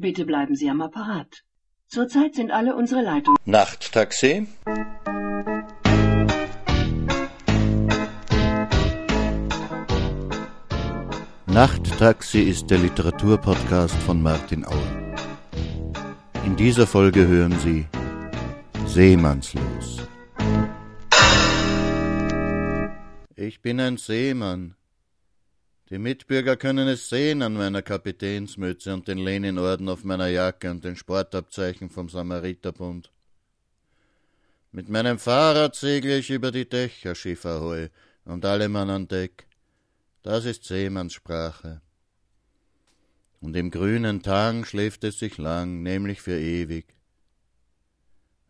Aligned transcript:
Bitte 0.00 0.24
bleiben 0.24 0.54
Sie 0.54 0.70
am 0.70 0.80
Apparat. 0.80 1.42
Zurzeit 1.88 2.36
sind 2.36 2.52
alle 2.52 2.76
unsere 2.76 3.02
Leitungen. 3.02 3.36
Nachttaxi? 3.46 4.46
Nachttaxi 11.46 12.42
ist 12.42 12.70
der 12.70 12.78
Literaturpodcast 12.78 13.96
von 13.96 14.22
Martin 14.22 14.64
Auer. 14.64 15.16
In 16.44 16.54
dieser 16.54 16.86
Folge 16.86 17.26
hören 17.26 17.58
Sie 17.58 17.86
Seemannslos. 18.86 20.06
Ich 23.34 23.60
bin 23.62 23.80
ein 23.80 23.96
Seemann. 23.96 24.77
Die 25.90 25.98
Mitbürger 25.98 26.56
können 26.56 26.86
es 26.86 27.08
sehen 27.08 27.40
an 27.40 27.54
meiner 27.54 27.80
Kapitänsmütze 27.80 28.92
und 28.92 29.08
den 29.08 29.16
Leninorden 29.16 29.88
auf 29.88 30.04
meiner 30.04 30.28
Jacke 30.28 30.70
und 30.70 30.84
den 30.84 30.96
Sportabzeichen 30.96 31.88
vom 31.88 32.10
Samariterbund. 32.10 33.10
Mit 34.70 34.90
meinem 34.90 35.18
Fahrrad 35.18 35.76
segle 35.76 36.18
ich 36.18 36.28
über 36.28 36.52
die 36.52 36.68
Dächer, 36.68 37.14
Schiff 37.14 37.46
und 37.46 38.44
alle 38.44 38.68
Mann 38.68 38.90
an 38.90 39.08
Deck. 39.08 39.46
Das 40.22 40.44
ist 40.44 40.64
Seemannssprache. 40.64 41.80
Und 43.40 43.56
im 43.56 43.70
grünen 43.70 44.22
Tang 44.22 44.66
schläft 44.66 45.04
es 45.04 45.18
sich 45.18 45.38
lang, 45.38 45.82
nämlich 45.82 46.20
für 46.20 46.38
ewig. 46.38 46.84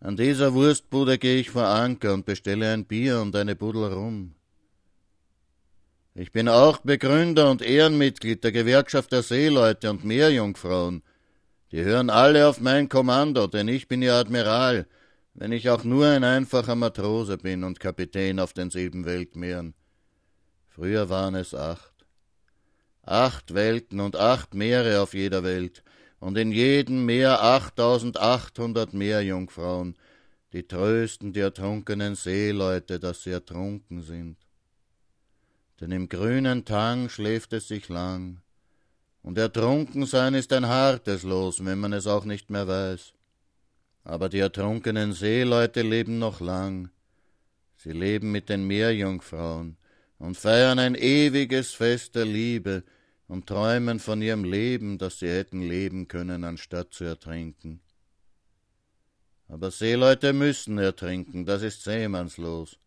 An 0.00 0.16
dieser 0.16 0.55
Wurstbude 0.55 1.18
gehe 1.18 1.38
ich 1.38 1.50
vor 1.50 1.66
Anker 1.66 2.14
und 2.14 2.27
bestelle 2.27 2.72
ein 2.72 2.84
Bier 2.84 3.20
und 3.20 3.36
eine 3.36 3.55
Buddel 3.55 3.92
rum. 3.92 4.34
Ich 6.20 6.32
bin 6.32 6.48
auch 6.48 6.78
Begründer 6.78 7.48
und 7.48 7.62
Ehrenmitglied 7.62 8.42
der 8.42 8.50
Gewerkschaft 8.50 9.12
der 9.12 9.22
Seeleute 9.22 9.88
und 9.88 10.04
Meerjungfrauen. 10.04 11.04
Die 11.70 11.84
hören 11.84 12.10
alle 12.10 12.48
auf 12.48 12.60
mein 12.60 12.88
Kommando, 12.88 13.46
denn 13.46 13.68
ich 13.68 13.86
bin 13.86 14.02
ihr 14.02 14.14
Admiral, 14.14 14.88
wenn 15.34 15.52
ich 15.52 15.70
auch 15.70 15.84
nur 15.84 16.08
ein 16.08 16.24
einfacher 16.24 16.74
Matrose 16.74 17.39
bin 17.39 17.62
und 17.62 17.78
Kapitän 17.78 18.41
auf 18.41 18.52
den 18.52 18.70
sieben 18.70 19.05
Weltmeeren. 19.05 19.74
Früher 20.66 21.08
waren 21.08 21.36
es 21.36 21.55
acht. 21.55 21.94
Acht 23.02 23.55
Welten 23.55 24.00
und 24.00 24.16
acht 24.16 24.55
Meere 24.55 25.00
auf 25.00 25.14
jeder 25.14 25.44
Welt, 25.44 25.84
und 26.19 26.36
in 26.36 26.50
jedem 26.50 27.06
Meer 27.06 27.44
achttausendachthundert 27.44 28.92
Meerjungfrauen, 28.92 29.94
die 30.52 30.66
trösten 30.66 31.33
die 31.33 31.39
ertrunkenen 31.39 32.16
Seeleute, 32.16 32.98
dass 32.98 33.22
sie 33.22 33.30
ertrunken 33.30 34.02
sind 34.02 34.47
denn 35.80 35.92
im 35.92 36.08
grünen 36.08 36.64
Tang 36.64 37.08
schläft 37.08 37.52
es 37.52 37.68
sich 37.68 37.88
lang, 37.88 38.40
und 39.22 39.36
Ertrunkensein 39.36 40.34
ist 40.34 40.52
ein 40.52 40.66
hartes 40.66 41.22
Los, 41.22 41.64
wenn 41.64 41.78
man 41.78 41.92
es 41.92 42.06
auch 42.06 42.24
nicht 42.24 42.50
mehr 42.50 42.66
weiß. 42.66 43.12
Aber 44.04 44.28
die 44.28 44.38
ertrunkenen 44.38 45.12
Seeleute 45.12 45.82
leben 45.82 46.18
noch 46.18 46.40
lang, 46.40 46.90
sie 47.76 47.92
leben 47.92 48.32
mit 48.32 48.48
den 48.48 48.66
Meerjungfrauen 48.66 49.76
und 50.18 50.36
feiern 50.36 50.78
ein 50.78 50.94
ewiges 50.94 51.74
Fest 51.74 52.14
der 52.14 52.24
Liebe 52.24 52.84
und 53.26 53.46
träumen 53.46 53.98
von 53.98 54.22
ihrem 54.22 54.44
Leben, 54.44 54.98
das 54.98 55.18
sie 55.18 55.28
hätten 55.28 55.60
leben 55.60 56.08
können, 56.08 56.44
anstatt 56.44 56.94
zu 56.94 57.04
ertrinken. 57.04 57.80
Aber 59.48 59.70
Seeleute 59.70 60.32
müssen 60.32 60.78
ertrinken, 60.78 61.44
das 61.44 61.62
ist 61.62 61.84
seemannslos. 61.84 62.78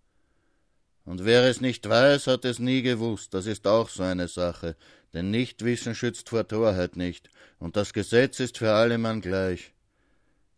Und 1.04 1.26
wer 1.26 1.44
es 1.44 1.62
nicht 1.62 1.88
weiß, 1.90 2.28
hat 2.28 2.46
es 2.46 2.60
nie 2.60 2.82
gewusst, 2.84 3.34
das 3.34 3.48
ist 3.48 3.66
auch 3.66 3.90
so 3.90 4.04
eine 4.04 4.28
Sache, 4.28 4.76
denn 5.14 5.32
Nichtwissen 5.32 5.96
schützt 5.96 6.30
vor 6.30 6.48
Torheit 6.48 6.96
nicht, 6.96 7.30
und 7.60 7.76
das 7.76 7.94
Gesetz 7.94 8.40
ist 8.40 8.60
für 8.60 8.72
alle 8.72 8.98
Mann 8.98 9.22
gleich. 9.22 9.74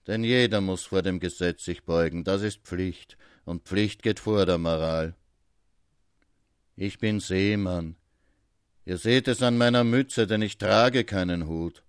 Denn 0.06 0.24
jeder 0.24 0.60
muss 0.60 0.84
vor 0.84 1.02
dem 1.02 1.20
Gesetz 1.22 1.64
sich 1.64 1.84
beugen, 1.84 2.26
das 2.26 2.42
ist 2.42 2.60
Pflicht, 2.64 3.18
und 3.46 3.64
Pflicht 3.64 4.04
geht 4.04 4.20
vor 4.20 4.46
der 4.46 4.58
Moral. 4.58 5.16
Ich 6.76 7.00
bin 7.00 7.20
Seemann. 7.20 7.96
Ihr 8.86 8.98
seht 8.98 9.30
es 9.30 9.42
an 9.42 9.58
meiner 9.58 9.86
Mütze, 9.86 10.28
denn 10.28 10.42
ich 10.42 10.58
trage 10.58 11.06
keinen 11.06 11.48
Hut. 11.48 11.84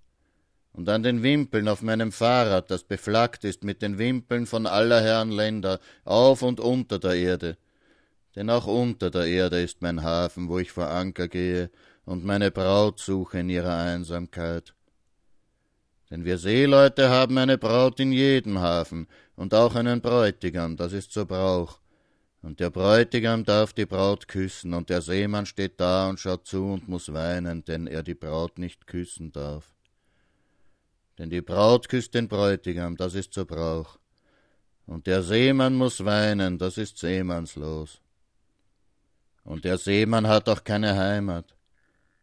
Und 0.72 0.88
an 0.88 1.02
den 1.02 1.22
Wimpeln 1.24 1.66
auf 1.68 1.82
meinem 1.82 2.12
Fahrrad, 2.12 2.70
das 2.70 2.84
beflaggt 2.84 3.44
ist 3.44 3.64
mit 3.64 3.82
den 3.82 3.98
Wimpeln 3.98 4.46
von 4.46 4.66
aller 4.66 5.00
Herren 5.00 5.30
Länder, 5.30 5.80
auf 6.04 6.42
und 6.42 6.60
unter 6.60 7.00
der 7.00 7.14
Erde 7.14 7.56
denn 8.34 8.50
auch 8.50 8.66
unter 8.66 9.10
der 9.10 9.26
Erde 9.26 9.60
ist 9.60 9.82
mein 9.82 10.02
Hafen, 10.02 10.48
wo 10.48 10.58
ich 10.58 10.72
vor 10.72 10.88
Anker 10.88 11.28
gehe 11.28 11.70
und 12.04 12.24
meine 12.24 12.50
Braut 12.50 13.00
suche 13.00 13.38
in 13.38 13.48
ihrer 13.48 13.76
Einsamkeit. 13.76 14.74
Denn 16.10 16.24
wir 16.24 16.38
Seeleute 16.38 17.10
haben 17.10 17.38
eine 17.38 17.58
Braut 17.58 17.98
in 18.00 18.12
jedem 18.12 18.58
Hafen 18.58 19.08
und 19.36 19.54
auch 19.54 19.74
einen 19.74 20.00
Bräutigam, 20.00 20.76
das 20.76 20.92
ist 20.92 21.12
so 21.12 21.26
Brauch. 21.26 21.80
Und 22.42 22.60
der 22.60 22.68
Bräutigam 22.68 23.44
darf 23.44 23.72
die 23.72 23.86
Braut 23.86 24.28
küssen, 24.28 24.74
und 24.74 24.90
der 24.90 25.00
Seemann 25.00 25.46
steht 25.46 25.80
da 25.80 26.10
und 26.10 26.20
schaut 26.20 26.46
zu 26.46 26.62
und 26.74 26.88
muss 26.88 27.10
weinen, 27.10 27.64
denn 27.64 27.86
er 27.86 28.02
die 28.02 28.14
Braut 28.14 28.58
nicht 28.58 28.86
küssen 28.86 29.32
darf. 29.32 29.74
Denn 31.18 31.30
die 31.30 31.40
Braut 31.40 31.88
küsst 31.88 32.12
den 32.12 32.28
Bräutigam, 32.28 32.96
das 32.98 33.14
ist 33.14 33.32
so 33.32 33.46
Brauch. 33.46 33.98
Und 34.86 35.06
der 35.06 35.22
Seemann 35.22 35.74
muss 35.74 36.04
weinen, 36.04 36.58
das 36.58 36.76
ist 36.76 36.98
seemannslos. 36.98 38.02
Und 39.44 39.64
der 39.64 39.78
Seemann 39.78 40.26
hat 40.26 40.48
auch 40.48 40.64
keine 40.64 40.96
Heimat. 40.96 41.54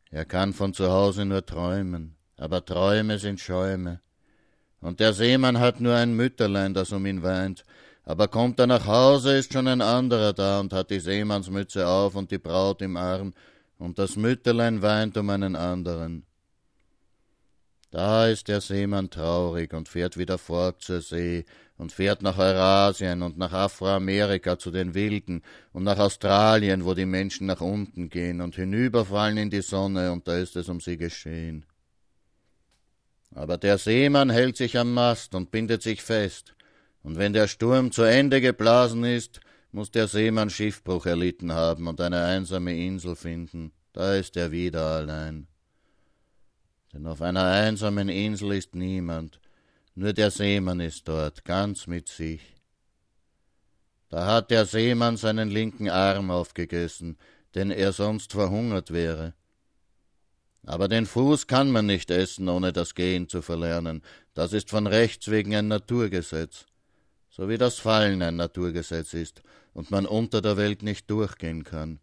Er 0.09 0.25
kann 0.25 0.53
von 0.53 0.73
zu 0.73 0.91
Hause 0.91 1.23
nur 1.25 1.45
träumen, 1.45 2.17
aber 2.35 2.65
Träume 2.65 3.17
sind 3.17 3.39
Schäume. 3.39 4.01
Und 4.81 4.99
der 4.99 5.13
Seemann 5.13 5.59
hat 5.59 5.79
nur 5.79 5.95
ein 5.95 6.15
Mütterlein, 6.15 6.73
das 6.73 6.91
um 6.91 7.05
ihn 7.05 7.23
weint, 7.23 7.63
aber 8.03 8.27
kommt 8.27 8.59
er 8.59 8.67
nach 8.67 8.87
Hause, 8.87 9.37
ist 9.37 9.53
schon 9.53 9.67
ein 9.67 9.81
anderer 9.81 10.33
da 10.33 10.59
und 10.59 10.73
hat 10.73 10.89
die 10.89 10.99
Seemannsmütze 10.99 11.87
auf 11.87 12.15
und 12.15 12.31
die 12.31 12.39
Braut 12.39 12.81
im 12.81 12.97
Arm, 12.97 13.33
und 13.77 13.97
das 13.97 14.15
Mütterlein 14.15 14.81
weint 14.81 15.17
um 15.17 15.29
einen 15.29 15.55
anderen. 15.55 16.25
Da 17.91 18.27
ist 18.27 18.47
der 18.47 18.61
Seemann 18.61 19.09
traurig 19.09 19.73
und 19.73 19.89
fährt 19.89 20.17
wieder 20.17 20.37
fort 20.37 20.81
zur 20.81 21.01
See 21.01 21.43
und 21.75 21.91
fährt 21.91 22.21
nach 22.21 22.37
Eurasien 22.37 23.21
und 23.21 23.37
nach 23.37 23.51
Afroamerika 23.51 24.57
zu 24.57 24.71
den 24.71 24.93
Wilden 24.93 25.41
und 25.73 25.83
nach 25.83 25.99
Australien, 25.99 26.85
wo 26.85 26.93
die 26.93 27.05
Menschen 27.05 27.47
nach 27.47 27.59
unten 27.59 28.09
gehen 28.09 28.39
und 28.39 28.55
hinüberfallen 28.55 29.37
in 29.37 29.49
die 29.49 29.61
Sonne 29.61 30.13
und 30.13 30.25
da 30.25 30.37
ist 30.37 30.55
es 30.55 30.69
um 30.69 30.79
sie 30.79 30.95
geschehen. 30.95 31.65
Aber 33.35 33.57
der 33.57 33.77
Seemann 33.77 34.29
hält 34.29 34.55
sich 34.55 34.77
am 34.77 34.93
Mast 34.93 35.35
und 35.35 35.51
bindet 35.51 35.81
sich 35.81 36.01
fest, 36.01 36.55
und 37.03 37.17
wenn 37.17 37.33
der 37.33 37.47
Sturm 37.47 37.91
zu 37.91 38.03
Ende 38.03 38.39
geblasen 38.39 39.03
ist, 39.03 39.41
muss 39.71 39.91
der 39.91 40.07
Seemann 40.07 40.49
Schiffbruch 40.49 41.07
erlitten 41.07 41.51
haben 41.51 41.87
und 41.87 41.99
eine 41.99 42.23
einsame 42.23 42.73
Insel 42.85 43.17
finden, 43.17 43.73
da 43.91 44.15
ist 44.15 44.37
er 44.37 44.51
wieder 44.51 44.85
allein 44.85 45.47
denn 46.93 47.07
auf 47.07 47.21
einer 47.21 47.45
einsamen 47.45 48.09
Insel 48.09 48.53
ist 48.53 48.75
niemand, 48.75 49.39
nur 49.95 50.13
der 50.13 50.31
Seemann 50.31 50.79
ist 50.79 51.07
dort, 51.07 51.45
ganz 51.45 51.87
mit 51.87 52.07
sich. 52.09 52.41
Da 54.09 54.25
hat 54.25 54.51
der 54.51 54.65
Seemann 54.65 55.17
seinen 55.17 55.49
linken 55.49 55.89
Arm 55.89 56.31
aufgegessen, 56.31 57.17
denn 57.55 57.71
er 57.71 57.93
sonst 57.93 58.33
verhungert 58.33 58.91
wäre. 58.91 59.33
Aber 60.65 60.87
den 60.87 61.05
Fuß 61.05 61.47
kann 61.47 61.71
man 61.71 61.85
nicht 61.85 62.11
essen, 62.11 62.47
ohne 62.47 62.71
das 62.71 62.93
Gehen 62.93 63.27
zu 63.27 63.41
verlernen, 63.41 64.03
das 64.33 64.53
ist 64.53 64.69
von 64.69 64.87
Rechts 64.87 65.29
wegen 65.29 65.55
ein 65.55 65.67
Naturgesetz, 65.67 66.65
so 67.29 67.49
wie 67.49 67.57
das 67.57 67.79
Fallen 67.79 68.21
ein 68.21 68.35
Naturgesetz 68.35 69.13
ist 69.13 69.41
und 69.73 69.91
man 69.91 70.05
unter 70.05 70.41
der 70.41 70.57
Welt 70.57 70.83
nicht 70.83 71.09
durchgehen 71.09 71.63
kann. 71.63 71.99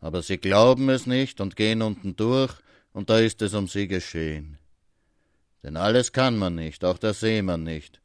Aber 0.00 0.22
sie 0.22 0.38
glauben 0.38 0.88
es 0.88 1.06
nicht 1.06 1.40
und 1.40 1.56
gehen 1.56 1.82
unten 1.82 2.16
durch, 2.16 2.54
und 2.92 3.10
da 3.10 3.18
ist 3.18 3.42
es 3.42 3.54
um 3.54 3.68
sie 3.68 3.88
geschehen. 3.88 4.58
Denn 5.62 5.76
alles 5.76 6.12
kann 6.12 6.38
man 6.38 6.54
nicht, 6.54 6.84
auch 6.84 6.98
der 6.98 7.14
Seemann 7.14 7.62
nicht. 7.62 8.00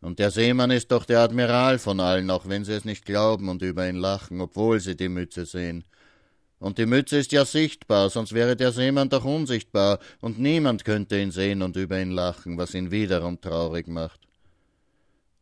Und 0.00 0.18
der 0.18 0.30
Seemann 0.30 0.70
ist 0.70 0.92
doch 0.92 1.04
der 1.04 1.20
Admiral 1.20 1.78
von 1.78 2.00
allen, 2.00 2.30
auch 2.30 2.48
wenn 2.48 2.64
sie 2.64 2.72
es 2.72 2.84
nicht 2.84 3.04
glauben 3.04 3.48
und 3.48 3.62
über 3.62 3.88
ihn 3.88 3.96
lachen, 3.96 4.40
obwohl 4.40 4.80
sie 4.80 4.96
die 4.96 5.08
Mütze 5.08 5.44
sehen. 5.44 5.84
Und 6.60 6.78
die 6.78 6.86
Mütze 6.86 7.18
ist 7.18 7.32
ja 7.32 7.44
sichtbar, 7.44 8.10
sonst 8.10 8.32
wäre 8.32 8.56
der 8.56 8.72
Seemann 8.72 9.08
doch 9.08 9.24
unsichtbar, 9.24 10.00
und 10.20 10.38
niemand 10.38 10.84
könnte 10.84 11.20
ihn 11.20 11.30
sehen 11.30 11.62
und 11.62 11.76
über 11.76 12.00
ihn 12.00 12.10
lachen, 12.10 12.58
was 12.58 12.74
ihn 12.74 12.90
wiederum 12.90 13.40
traurig 13.40 13.86
macht. 13.86 14.20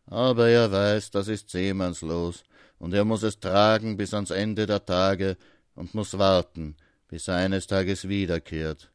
Aber 0.06 0.48
er 0.48 0.70
weiß, 0.70 1.10
das 1.10 1.28
ist 1.28 1.50
seemannslos, 1.50 2.44
und 2.78 2.92
er 2.92 3.04
muss 3.04 3.22
es 3.22 3.40
tragen 3.40 3.96
bis 3.96 4.12
ans 4.12 4.30
Ende 4.30 4.66
der 4.66 4.84
Tage 4.84 5.36
und 5.74 5.94
muss 5.94 6.18
warten, 6.18 6.76
bis 7.08 7.28
er 7.28 7.36
eines 7.36 7.66
Tages 7.66 8.08
wiederkehrt. 8.08 8.90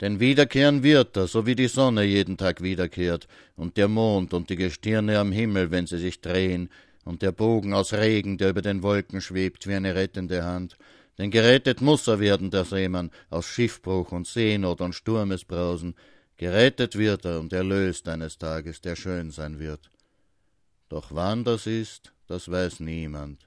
Denn 0.00 0.18
wiederkehren 0.18 0.82
wird 0.82 1.16
er, 1.16 1.28
so 1.28 1.46
wie 1.46 1.54
die 1.54 1.68
Sonne 1.68 2.04
jeden 2.04 2.36
Tag 2.36 2.62
wiederkehrt, 2.62 3.28
und 3.56 3.76
der 3.76 3.88
Mond 3.88 4.34
und 4.34 4.50
die 4.50 4.56
Gestirne 4.56 5.18
am 5.18 5.30
Himmel, 5.30 5.70
wenn 5.70 5.86
sie 5.86 5.98
sich 5.98 6.20
drehen, 6.20 6.68
und 7.04 7.22
der 7.22 7.32
Bogen 7.32 7.74
aus 7.74 7.92
Regen, 7.92 8.38
der 8.38 8.50
über 8.50 8.62
den 8.62 8.82
Wolken 8.82 9.20
schwebt 9.20 9.66
wie 9.66 9.74
eine 9.74 9.94
rettende 9.94 10.44
Hand. 10.44 10.76
Denn 11.18 11.30
gerettet 11.30 11.80
muss 11.80 12.08
er 12.08 12.18
werden, 12.18 12.50
der 12.50 12.64
Seemann, 12.64 13.10
aus 13.30 13.46
Schiffbruch 13.46 14.10
und 14.10 14.26
Seenot 14.26 14.80
und 14.80 14.94
Sturmesbrausen. 14.94 15.94
Gerettet 16.36 16.98
wird 16.98 17.24
er 17.24 17.38
und 17.38 17.52
erlöst 17.52 18.08
eines 18.08 18.38
Tages, 18.38 18.80
der 18.80 18.96
schön 18.96 19.30
sein 19.30 19.60
wird. 19.60 19.90
Doch 20.88 21.12
wann 21.12 21.44
das 21.44 21.66
ist, 21.66 22.12
das 22.26 22.50
weiß 22.50 22.80
niemand, 22.80 23.46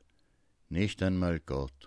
nicht 0.69 1.03
einmal 1.03 1.39
Gott. 1.39 1.86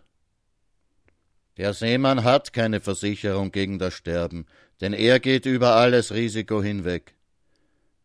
Der 1.61 1.75
Seemann 1.75 2.25
hat 2.25 2.55
keine 2.55 2.81
Versicherung 2.81 3.53
gegen 3.53 3.79
das 3.79 3.93
Sterben, 3.93 4.47
denn 4.81 4.95
er 4.95 5.21
geht 5.21 5.45
über 5.45 5.77
alles 5.77 6.11
Risiko 6.11 6.63
hinweg. 6.63 7.13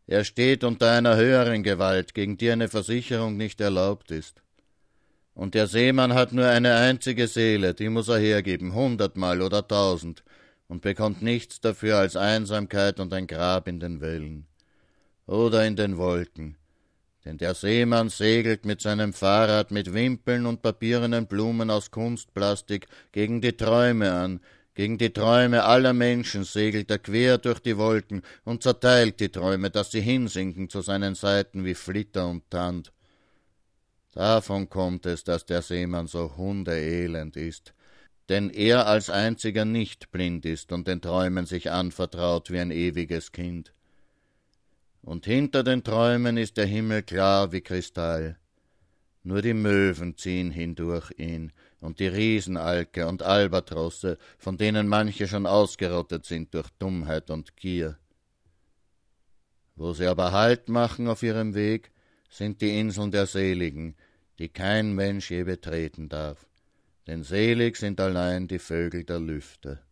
Er 0.06 0.24
steht 0.24 0.62
unter 0.62 0.90
einer 0.90 1.16
höheren 1.16 1.62
Gewalt, 1.62 2.12
gegen 2.12 2.36
die 2.36 2.50
eine 2.50 2.68
Versicherung 2.68 3.38
nicht 3.38 3.58
erlaubt 3.62 4.10
ist. 4.10 4.42
Und 5.32 5.54
der 5.54 5.68
Seemann 5.68 6.12
hat 6.12 6.34
nur 6.34 6.44
eine 6.44 6.74
einzige 6.74 7.28
Seele, 7.28 7.72
die 7.72 7.88
muss 7.88 8.08
er 8.08 8.18
hergeben, 8.18 8.74
hundertmal 8.74 9.40
oder 9.40 9.66
tausend, 9.66 10.22
und 10.68 10.82
bekommt 10.82 11.22
nichts 11.22 11.58
dafür 11.58 11.96
als 11.96 12.14
Einsamkeit 12.14 13.00
und 13.00 13.10
ein 13.14 13.26
Grab 13.26 13.68
in 13.68 13.80
den 13.80 14.02
Wellen 14.02 14.46
oder 15.26 15.64
in 15.66 15.76
den 15.76 15.96
Wolken. 15.96 16.58
Denn 17.26 17.38
der 17.38 17.54
Seemann 17.54 18.08
segelt 18.08 18.64
mit 18.64 18.80
seinem 18.80 19.12
Fahrrad 19.12 19.72
mit 19.72 19.92
Wimpeln 19.92 20.46
und 20.46 20.62
papierenen 20.62 21.26
Blumen 21.26 21.70
aus 21.70 21.90
Kunstplastik 21.90 22.86
gegen 23.10 23.40
die 23.40 23.56
Träume 23.56 24.12
an, 24.12 24.40
gegen 24.74 24.96
die 24.96 25.12
Träume 25.12 25.64
aller 25.64 25.92
Menschen 25.92 26.44
segelt 26.44 26.88
er 26.88 27.00
quer 27.00 27.38
durch 27.38 27.58
die 27.58 27.76
Wolken 27.78 28.22
und 28.44 28.62
zerteilt 28.62 29.18
die 29.18 29.30
Träume, 29.30 29.70
dass 29.70 29.90
sie 29.90 30.02
hinsinken 30.02 30.68
zu 30.68 30.82
seinen 30.82 31.16
Seiten 31.16 31.64
wie 31.64 31.74
Flitter 31.74 32.28
und 32.28 32.48
Tand. 32.48 32.92
Davon 34.12 34.68
kommt 34.68 35.04
es, 35.04 35.24
dass 35.24 35.46
der 35.46 35.62
Seemann 35.62 36.06
so 36.06 36.36
hundeelend 36.36 37.36
ist, 37.36 37.74
denn 38.28 38.50
er 38.50 38.86
als 38.86 39.10
einziger 39.10 39.64
nicht 39.64 40.12
blind 40.12 40.46
ist 40.46 40.70
und 40.70 40.86
den 40.86 41.00
Träumen 41.00 41.46
sich 41.46 41.72
anvertraut 41.72 42.52
wie 42.52 42.60
ein 42.60 42.70
ewiges 42.70 43.32
Kind. 43.32 43.72
Und 45.06 45.24
hinter 45.24 45.62
den 45.62 45.84
Träumen 45.84 46.36
ist 46.36 46.56
der 46.56 46.66
Himmel 46.66 47.04
klar 47.04 47.52
wie 47.52 47.60
Kristall. 47.60 48.36
Nur 49.22 49.40
die 49.40 49.54
Möwen 49.54 50.16
ziehen 50.16 50.50
hindurch 50.50 51.12
ihn, 51.16 51.52
und 51.80 52.00
die 52.00 52.08
Riesenalke 52.08 53.06
und 53.06 53.22
Albatrosse, 53.22 54.18
von 54.36 54.58
denen 54.58 54.88
manche 54.88 55.28
schon 55.28 55.46
ausgerottet 55.46 56.26
sind 56.26 56.52
durch 56.54 56.68
Dummheit 56.80 57.30
und 57.30 57.56
Gier. 57.56 57.96
Wo 59.76 59.92
sie 59.92 60.08
aber 60.08 60.32
Halt 60.32 60.68
machen 60.68 61.06
auf 61.06 61.22
ihrem 61.22 61.54
Weg, 61.54 61.92
sind 62.28 62.60
die 62.60 62.76
Inseln 62.80 63.12
der 63.12 63.26
Seligen, 63.26 63.94
die 64.40 64.48
kein 64.48 64.92
Mensch 64.92 65.30
je 65.30 65.44
betreten 65.44 66.08
darf, 66.08 66.48
denn 67.06 67.22
selig 67.22 67.76
sind 67.76 68.00
allein 68.00 68.48
die 68.48 68.58
Vögel 68.58 69.04
der 69.04 69.20
Lüfte. 69.20 69.85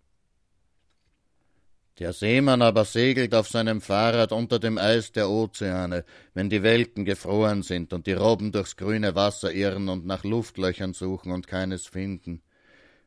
Der 2.01 2.13
Seemann 2.13 2.61
aber 2.61 2.85
segelt 2.85 3.37
auf 3.37 3.47
seinem 3.47 3.81
Fahrrad 3.81 4.33
unter 4.33 4.59
dem 4.59 4.79
Eis 4.79 5.13
der 5.13 5.31
Ozeane, 5.31 6.05
wenn 6.35 6.51
die 6.51 6.65
Welten 6.65 7.05
gefroren 7.05 7.63
sind 7.63 7.93
und 7.93 8.09
die 8.09 8.15
Robben 8.15 8.51
durchs 8.51 8.77
grüne 8.77 9.15
Wasser 9.15 9.53
irren 9.53 9.89
und 9.89 10.05
nach 10.05 10.25
Luftlöchern 10.25 10.93
suchen 10.93 11.31
und 11.31 11.47
keines 11.47 11.87
finden. 11.87 12.43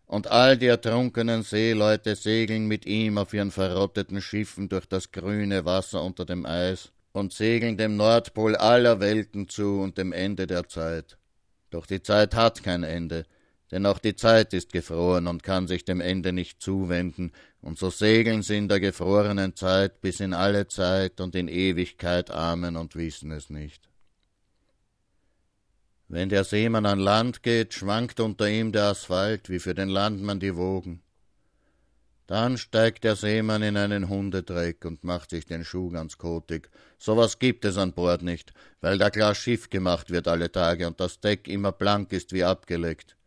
Und 0.05 0.27
all 0.27 0.57
die 0.57 0.67
ertrunkenen 0.67 1.43
Seeleute 1.43 2.15
segeln 2.15 2.67
mit 2.67 2.85
ihm 2.85 3.17
auf 3.17 3.33
ihren 3.33 3.51
verrotteten 3.51 4.21
Schiffen 4.21 4.69
durch 4.69 4.85
das 4.85 5.11
grüne 5.11 5.65
Wasser 5.65 6.01
unter 6.01 6.23
dem 6.23 6.45
Eis 6.45 6.93
und 7.11 7.33
segeln 7.33 7.75
dem 7.75 7.97
Nordpol 7.97 8.55
aller 8.55 9.01
Welten 9.01 9.49
zu 9.49 9.81
und 9.81 9.97
dem 9.97 10.13
Ende 10.13 10.47
der 10.47 10.69
Zeit. 10.69 11.17
Doch 11.71 11.85
die 11.85 12.01
Zeit 12.01 12.35
hat 12.35 12.63
kein 12.63 12.83
Ende, 12.83 13.25
denn 13.71 13.85
auch 13.85 13.99
die 13.99 14.15
Zeit 14.15 14.53
ist 14.53 14.71
gefroren 14.71 15.27
und 15.27 15.43
kann 15.43 15.67
sich 15.67 15.85
dem 15.85 16.01
Ende 16.01 16.33
nicht 16.33 16.61
zuwenden, 16.61 17.31
und 17.61 17.77
so 17.77 17.89
segeln 17.89 18.43
sie 18.43 18.57
in 18.57 18.69
der 18.69 18.79
gefrorenen 18.79 19.55
Zeit 19.55 19.99
bis 20.01 20.19
in 20.19 20.33
alle 20.33 20.67
Zeit 20.67 21.19
und 21.19 21.35
in 21.35 21.47
Ewigkeit 21.47 22.31
Amen 22.31 22.77
und 22.77 22.95
wissen 22.95 23.31
es 23.31 23.49
nicht. 23.49 23.89
Wenn 26.07 26.29
der 26.29 26.45
Seemann 26.45 26.85
an 26.85 26.99
Land 26.99 27.43
geht, 27.43 27.73
schwankt 27.73 28.21
unter 28.21 28.47
ihm 28.47 28.71
der 28.71 28.85
Asphalt, 28.85 29.49
wie 29.49 29.59
für 29.59 29.75
den 29.75 29.89
Landmann 29.89 30.39
die 30.39 30.55
Wogen. 30.55 31.01
Dann 32.27 32.57
steigt 32.57 33.03
der 33.03 33.15
Seemann 33.15 33.61
in 33.61 33.75
einen 33.75 34.07
Hundedreck 34.09 34.85
und 34.85 35.03
macht 35.03 35.29
sich 35.29 35.45
den 35.45 35.65
Schuh 35.65 35.89
ganz 35.89 36.17
kotig. 36.17 36.69
So 36.97 37.15
was 37.17 37.39
gibt 37.39 37.65
es 37.65 37.77
an 37.77 37.93
Bord 37.93 38.21
nicht, 38.21 38.53
weil 38.81 38.97
da 38.97 39.09
klar 39.09 39.35
Schiff 39.35 39.69
gemacht 39.69 40.09
wird 40.09 40.27
alle 40.27 40.51
Tage 40.51 40.87
und 40.87 40.99
das 40.99 41.19
Deck 41.19 41.47
immer 41.47 41.71
blank 41.71 42.11
ist 42.13 42.33
wie 42.33 42.43
abgeleckt. 42.43 43.17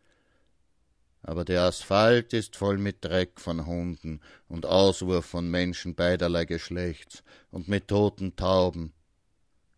Aber 1.23 1.45
der 1.45 1.63
Asphalt 1.63 2.33
ist 2.33 2.57
voll 2.57 2.79
mit 2.79 3.05
Dreck 3.05 3.41
von 3.41 3.67
Hunden 3.67 4.21
und 4.49 4.67
Auswurf 4.67 5.27
von 5.27 5.51
Menschen 5.51 5.95
beiderlei 5.95 6.45
Geschlechts 6.45 7.23
und 7.51 7.69
mit 7.69 7.89
toten 7.89 8.37
Tauben. 8.37 8.93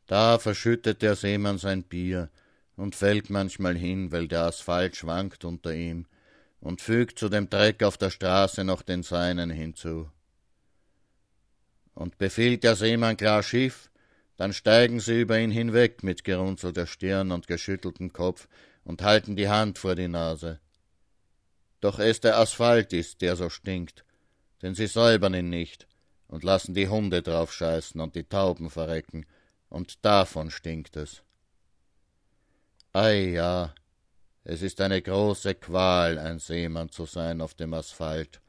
Da 0.06 0.38
verschüttet 0.38 1.02
der 1.02 1.16
Seemann 1.16 1.58
sein 1.58 1.82
Bier 1.82 2.30
und 2.76 2.94
fällt 2.94 3.30
manchmal 3.30 3.76
hin, 3.76 4.12
weil 4.12 4.28
der 4.28 4.42
Asphalt 4.42 4.96
schwankt 4.96 5.44
unter 5.44 5.74
ihm 5.74 6.06
und 6.60 6.80
fügt 6.80 7.18
zu 7.18 7.28
dem 7.28 7.50
Dreck 7.50 7.82
auf 7.82 7.98
der 7.98 8.10
Straße 8.10 8.62
noch 8.62 8.82
den 8.82 9.02
seinen 9.02 9.50
hinzu. 9.50 10.10
Und 11.94 12.18
befiehlt 12.18 12.62
der 12.64 12.76
Seemann 12.76 13.16
klar 13.16 13.42
Schiff, 13.42 13.90
dann 14.36 14.52
steigen 14.52 15.00
sie 15.00 15.20
über 15.20 15.38
ihn 15.38 15.50
hinweg 15.50 16.02
mit 16.02 16.24
gerunzelter 16.24 16.86
Stirn 16.86 17.32
und 17.32 17.46
geschütteltem 17.46 18.12
Kopf 18.12 18.48
und 18.84 19.02
halten 19.02 19.36
die 19.36 19.48
Hand 19.48 19.78
vor 19.78 19.94
die 19.94 20.08
Nase. 20.08 20.60
Doch 21.82 21.98
es 21.98 22.20
der 22.20 22.38
Asphalt 22.38 22.94
ist, 22.94 23.20
der 23.20 23.36
so 23.36 23.50
stinkt, 23.50 24.04
denn 24.62 24.74
sie 24.74 24.86
säubern 24.86 25.34
ihn 25.34 25.50
nicht 25.50 25.86
und 26.28 26.44
lassen 26.44 26.72
die 26.72 26.88
Hunde 26.88 27.20
drauf 27.22 27.52
scheißen 27.52 28.00
und 28.00 28.14
die 28.14 28.24
Tauben 28.24 28.70
verrecken, 28.70 29.26
und 29.68 30.04
davon 30.04 30.50
stinkt 30.50 30.96
es. 30.96 31.22
Ei 32.92 33.30
ja, 33.30 33.74
es 34.44 34.62
ist 34.62 34.80
eine 34.80 35.00
große 35.02 35.54
Qual, 35.54 36.18
ein 36.18 36.38
Seemann 36.38 36.90
zu 36.90 37.06
sein 37.06 37.40
auf 37.40 37.54
dem 37.54 37.74
Asphalt. 37.74 38.40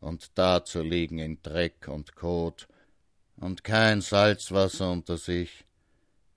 Und 0.00 0.30
da 0.36 0.64
zu 0.64 0.82
liegen 0.82 1.18
in 1.18 1.42
Dreck 1.42 1.88
und 1.88 2.16
Kot. 2.16 2.68
Und 3.36 3.62
kein 3.62 4.00
Salzwasser 4.00 4.90
unter 4.90 5.18
sich. 5.18 5.64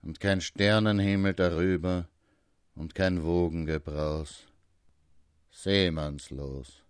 Und 0.02 0.20
kein 0.20 0.42
Sternenhimmel 0.42 1.34
darüber. 1.34 2.08
Und 2.76 2.94
kein 2.94 3.24
Wogengebraus. 3.24 4.46
Seemannslos. 5.56 6.85